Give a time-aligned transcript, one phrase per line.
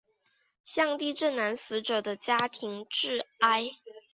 [0.65, 3.69] 向地震男死者的家庭致哀。